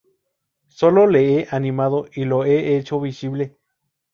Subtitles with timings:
[0.67, 3.59] Solo lo he animado y lo he hecho visible".